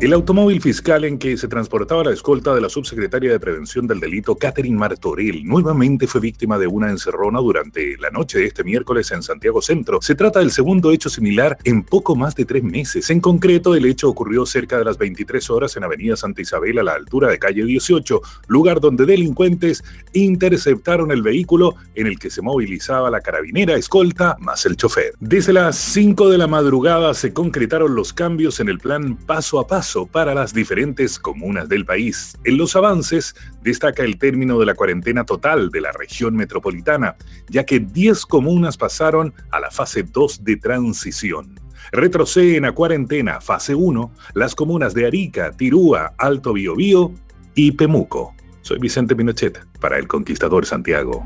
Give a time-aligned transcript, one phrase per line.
[0.00, 4.00] El automóvil fiscal en que se transportaba la escolta de la subsecretaria de Prevención del
[4.00, 9.10] Delito, Catherine Martorell, nuevamente fue víctima de una encerrona durante la noche de este miércoles
[9.10, 10.00] en Santiago Centro.
[10.00, 13.10] Se trata del segundo hecho similar en poco más de tres meses.
[13.10, 16.82] En concreto, el hecho ocurrió cerca de las 23 horas en Avenida Santa Isabel a
[16.82, 19.84] la altura de calle 18, lugar donde delincuentes
[20.14, 25.12] interceptaron el vehículo en el que se movilizaba la carabinera escolta más el chofer.
[25.20, 29.66] Desde las 5 de la madrugada se concretaron los cambios en el plan paso a
[29.66, 32.36] paso para las diferentes comunas del país.
[32.44, 37.16] En los avances destaca el término de la cuarentena total de la región metropolitana,
[37.48, 41.58] ya que 10 comunas pasaron a la fase 2 de transición.
[41.92, 47.12] Retroceden a cuarentena fase 1 las comunas de Arica, Tirúa, Alto Biobío
[47.54, 48.34] y Pemuco.
[48.62, 51.24] Soy Vicente Pinochet para El Conquistador Santiago.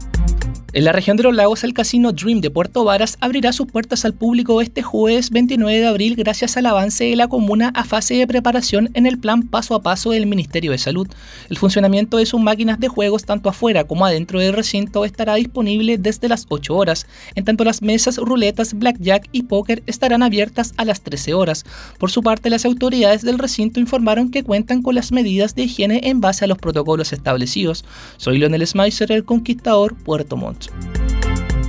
[0.76, 4.04] En la región de los lagos, el casino Dream de Puerto Varas abrirá sus puertas
[4.04, 8.14] al público este jueves 29 de abril gracias al avance de la comuna a fase
[8.14, 11.06] de preparación en el plan paso a paso del Ministerio de Salud.
[11.48, 15.96] El funcionamiento de sus máquinas de juegos tanto afuera como adentro del recinto estará disponible
[15.96, 20.84] desde las 8 horas, en tanto las mesas, ruletas, blackjack y póker estarán abiertas a
[20.84, 21.64] las 13 horas.
[22.00, 26.00] Por su parte, las autoridades del recinto informaron que cuentan con las medidas de higiene
[26.02, 27.84] en base a los protocolos establecidos.
[28.16, 30.63] Soy Leonel Schmeisser, el conquistador, Puerto Montt.
[30.70, 30.93] out.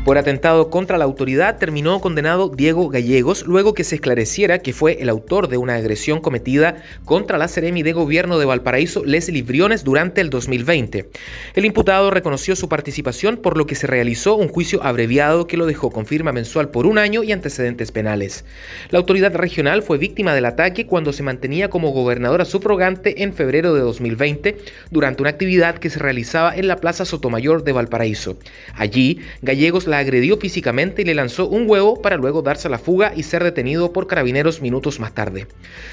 [0.06, 5.02] Por atentado contra la autoridad terminó condenado Diego Gallegos luego que se esclareciera que fue
[5.02, 9.84] el autor de una agresión cometida contra la Seremi de Gobierno de Valparaíso, Leslie Briones,
[9.84, 11.10] durante el 2020.
[11.56, 15.66] El imputado reconoció su participación por lo que se realizó un juicio abreviado que lo
[15.66, 18.46] dejó con firma mensual por un año y antecedentes penales.
[18.92, 23.74] La autoridad regional fue víctima del ataque cuando se mantenía como gobernadora subrogante en febrero
[23.74, 24.56] de 2020
[24.92, 28.38] durante una actividad que se realizaba en la Plaza Sotomayor de Valparaíso.
[28.76, 32.80] Allí, Gallegos la agredió físicamente y le lanzó un huevo para luego darse a la
[32.80, 35.48] fuga y ser detenido por carabineros minutos más tarde.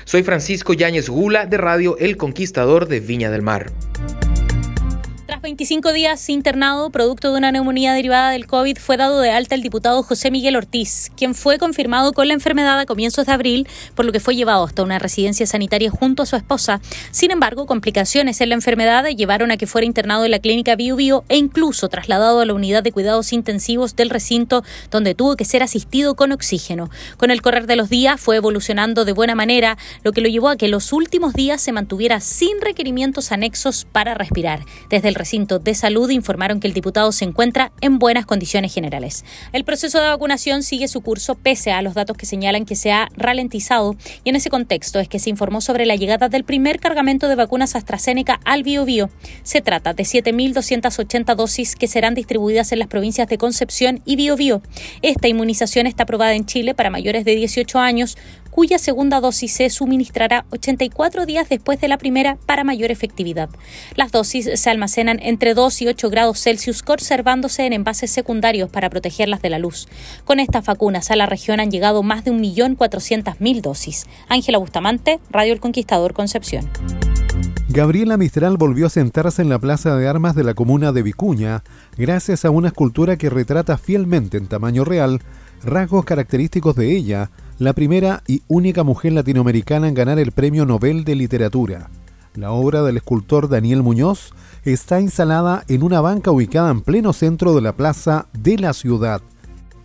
[0.04, 3.70] Soy Francisco Yáñez Gula de Radio El Conquistador de Viña del Mar.
[5.42, 9.62] 25 días internado producto de una neumonía derivada del COVID, fue dado de alta el
[9.62, 14.04] diputado José Miguel Ortiz, quien fue confirmado con la enfermedad a comienzos de abril, por
[14.04, 16.80] lo que fue llevado hasta una residencia sanitaria junto a su esposa.
[17.10, 20.94] Sin embargo, complicaciones en la enfermedad llevaron a que fuera internado en la clínica Bio
[20.94, 25.44] Bio e incluso trasladado a la unidad de cuidados intensivos del recinto, donde tuvo que
[25.44, 26.88] ser asistido con oxígeno.
[27.16, 30.50] Con el correr de los días fue evolucionando de buena manera, lo que lo llevó
[30.50, 34.64] a que los últimos días se mantuviera sin requerimientos anexos para respirar.
[34.88, 39.24] Desde el recinto de salud informaron que el diputado se encuentra en buenas condiciones generales.
[39.54, 42.92] El proceso de vacunación sigue su curso pese a los datos que señalan que se
[42.92, 46.80] ha ralentizado y en ese contexto es que se informó sobre la llegada del primer
[46.80, 49.08] cargamento de vacunas AstraZeneca al BioBio.
[49.42, 54.60] Se trata de 7.280 dosis que serán distribuidas en las provincias de Concepción y Biobío.
[55.00, 58.18] Esta inmunización está aprobada en Chile para mayores de 18 años
[58.52, 63.48] cuya segunda dosis se suministrará 84 días después de la primera para mayor efectividad.
[63.96, 68.90] Las dosis se almacenan entre 2 y 8 grados Celsius conservándose en envases secundarios para
[68.90, 69.88] protegerlas de la luz.
[70.24, 74.06] Con estas vacunas a la región han llegado más de 1.400.000 dosis.
[74.28, 76.68] Ángela Bustamante, Radio El Conquistador Concepción.
[77.70, 81.62] Gabriela Mistral volvió a sentarse en la plaza de armas de la comuna de Vicuña
[81.96, 85.22] gracias a una escultura que retrata fielmente en tamaño real
[85.64, 87.30] rasgos característicos de ella,
[87.62, 91.90] la primera y única mujer latinoamericana en ganar el Premio Nobel de Literatura.
[92.34, 94.32] La obra del escultor Daniel Muñoz
[94.64, 99.22] está instalada en una banca ubicada en pleno centro de la plaza de la ciudad.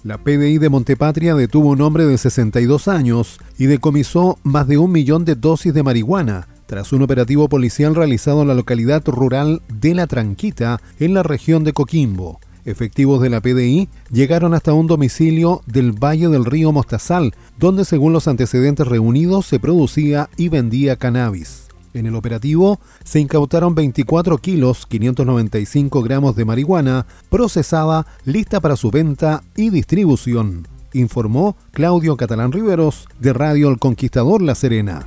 [0.04, 4.92] La PDI de Montepatria detuvo un hombre de 62 años y decomisó más de un
[4.92, 9.94] millón de dosis de marihuana tras un operativo policial realizado en la localidad rural de
[9.94, 12.40] La Tranquita, en la región de Coquimbo.
[12.68, 18.12] Efectivos de la PDI llegaron hasta un domicilio del Valle del Río Mostazal, donde según
[18.12, 21.70] los antecedentes reunidos se producía y vendía cannabis.
[21.94, 28.92] En el operativo se incautaron 24 kilos 595 gramos de marihuana procesada lista para su
[28.92, 35.06] venta y distribución, informó Claudio Catalán Riveros de Radio El Conquistador La Serena.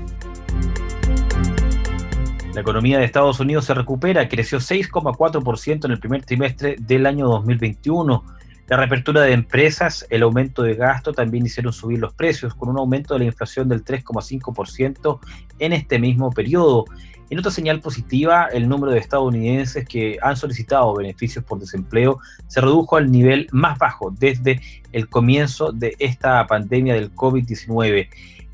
[2.54, 7.28] La economía de Estados Unidos se recupera, creció 6,4% en el primer trimestre del año
[7.28, 8.24] 2021.
[8.66, 12.78] La reapertura de empresas, el aumento de gasto también hicieron subir los precios, con un
[12.78, 15.20] aumento de la inflación del 3,5%
[15.60, 16.86] en este mismo periodo.
[17.30, 22.18] En otra señal positiva, el número de estadounidenses que han solicitado beneficios por desempleo
[22.48, 24.60] se redujo al nivel más bajo desde
[24.90, 28.08] el comienzo de esta pandemia del COVID-19.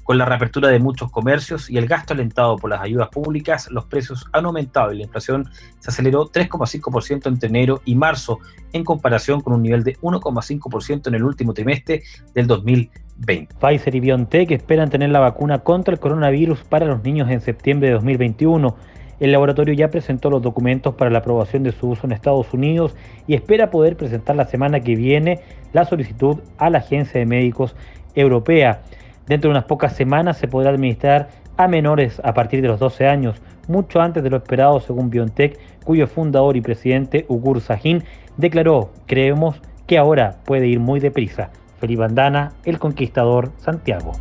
[0.06, 3.86] Con la reapertura de muchos comercios y el gasto alentado por las ayudas públicas, los
[3.86, 5.48] precios han aumentado y la inflación
[5.80, 8.38] se aceleró 3,5% entre enero y marzo,
[8.72, 12.04] en comparación con un nivel de 1,5% en el último trimestre
[12.34, 13.56] del 2020.
[13.58, 17.88] Pfizer y BioNTech esperan tener la vacuna contra el coronavirus para los niños en septiembre
[17.88, 18.76] de 2021.
[19.18, 22.94] El laboratorio ya presentó los documentos para la aprobación de su uso en Estados Unidos
[23.26, 25.40] y espera poder presentar la semana que viene
[25.72, 27.74] la solicitud a la Agencia de Médicos
[28.14, 28.82] Europea.
[29.26, 33.06] Dentro de unas pocas semanas se podrá administrar a menores a partir de los 12
[33.06, 38.04] años, mucho antes de lo esperado según BioNTech, cuyo fundador y presidente Ugur Sahin
[38.36, 41.50] declaró, creemos que ahora puede ir muy deprisa.
[41.78, 44.12] Felipe Andana, El Conquistador, Santiago.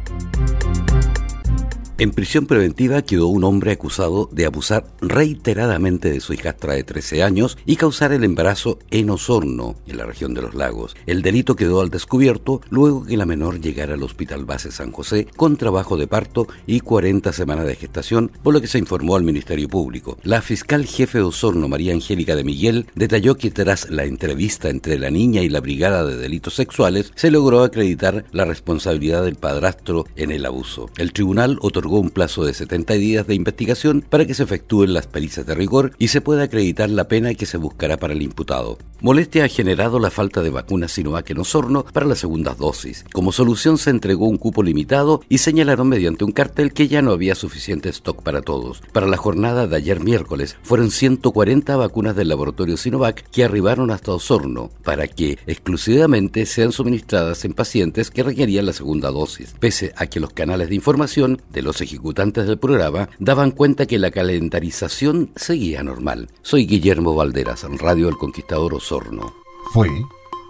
[1.98, 7.24] En prisión preventiva quedó un hombre acusado de abusar reiteradamente de su hijastra de 13
[7.24, 10.94] años y causar el embarazo en Osorno, en la región de los lagos.
[11.06, 15.26] El delito quedó al descubierto luego que la menor llegara al Hospital Base San José
[15.38, 19.24] con trabajo de parto y 40 semanas de gestación, por lo que se informó al
[19.24, 20.18] Ministerio Público.
[20.24, 25.00] La fiscal jefe de Osorno, María Angélica de Miguel, detalló que tras la entrevista entre
[25.00, 30.06] la niña y la Brigada de Delitos Sexuales, se logró acreditar la responsabilidad del padrastro
[30.18, 30.90] en el abuso.
[30.98, 35.08] El tribunal otorgó un plazo de 70 días de investigación para que se efectúen las
[35.08, 38.78] pericias de rigor y se pueda acreditar la pena que se buscará para el imputado.
[39.02, 43.04] Molestia ha generado la falta de vacunas Sinovac en Osorno para las segundas dosis.
[43.12, 47.12] Como solución se entregó un cupo limitado y señalaron mediante un cartel que ya no
[47.12, 48.82] había suficiente stock para todos.
[48.94, 54.14] Para la jornada de ayer miércoles fueron 140 vacunas del laboratorio Sinovac que arribaron hasta
[54.14, 60.08] Osorno para que exclusivamente sean suministradas en pacientes que requerían la segunda dosis, pese a
[60.08, 65.32] que los canales de información de los ejecutantes del programa daban cuenta que la calendarización
[65.36, 66.30] seguía normal.
[66.42, 69.34] Soy Guillermo Valderas, Radio El Conquistador Osorno.
[69.74, 69.90] Fue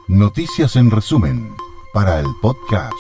[0.10, 1.56] Noticias en Resumen
[1.94, 2.94] para el podcast.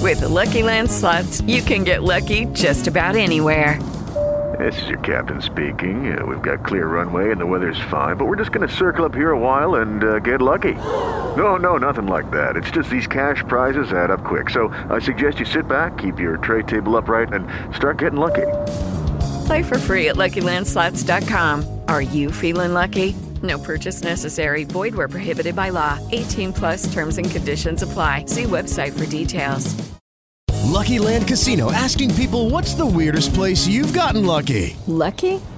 [0.00, 3.78] With the Lucky Land slots, you can get lucky just about anywhere.
[4.58, 6.16] This is your captain speaking.
[6.16, 9.04] Uh, we've got clear runway and the weather's fine, but we're just going to circle
[9.04, 10.74] up here a while and uh, get lucky.
[11.36, 12.56] No, no, nothing like that.
[12.56, 14.50] It's just these cash prizes add up quick.
[14.50, 18.46] So I suggest you sit back, keep your tray table upright, and start getting lucky.
[19.46, 21.80] Play for free at LuckyLandSlots.com.
[21.88, 23.16] Are you feeling lucky?
[23.42, 24.64] No purchase necessary.
[24.64, 25.98] Void where prohibited by law.
[26.12, 28.26] 18 plus terms and conditions apply.
[28.26, 29.74] See website for details.
[30.64, 34.76] Lucky Land Casino asking people what's the weirdest place you've gotten lucky?
[34.86, 35.40] Lucky?